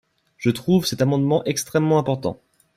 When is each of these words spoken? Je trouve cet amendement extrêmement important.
Je 0.39 0.49
trouve 0.49 0.87
cet 0.87 1.03
amendement 1.03 1.43
extrêmement 1.43 1.99
important. 1.99 2.41